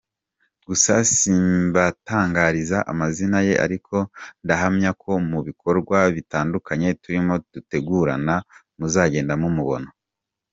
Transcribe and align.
Gusa 0.67 0.93
simbatangariza 1.15 2.77
amazina 2.91 3.37
ye 3.47 3.53
ariko 3.65 3.95
ndahamya 4.43 4.91
ko 5.01 5.11
mu 5.29 5.39
bikorwa 5.47 5.97
bitandukanye 6.15 6.89
turimo 7.01 7.33
dutegurana 7.53 8.35
muzagenda 8.77 9.33
mumubona. 9.41 9.89